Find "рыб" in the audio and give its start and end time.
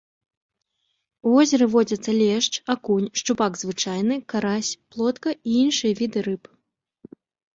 6.29-6.43